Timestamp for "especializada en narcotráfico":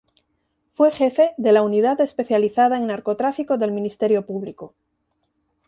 2.01-3.59